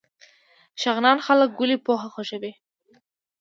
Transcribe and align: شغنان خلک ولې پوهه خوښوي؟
شغنان 0.81 1.17
خلک 1.25 1.49
ولې 1.59 1.77
پوهه 1.85 2.07
خوښوي؟ 2.13 2.51